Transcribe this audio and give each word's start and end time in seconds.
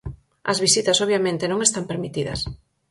As 0.51 0.57
visitas 0.65 1.01
obviamente 1.05 1.45
non 1.51 1.59
están 1.61 1.83
permitidas. 1.91 2.39